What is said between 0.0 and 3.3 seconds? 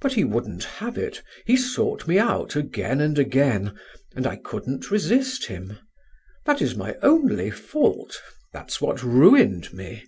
But he wouldn't have it; he sought me out again and